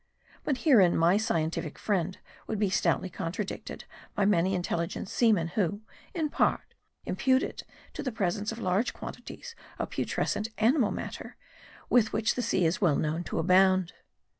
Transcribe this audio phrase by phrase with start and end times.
[0.43, 2.17] But herein, my scientific friend
[2.47, 3.83] would be stoutly con tradicted
[4.15, 5.81] by many intelligent seamen, who,
[6.15, 6.73] in part,
[7.05, 7.61] impute it
[7.93, 11.35] to the presence of large quantities of putrescent animal mat ter,
[11.87, 13.93] with which the sea is well known to abound.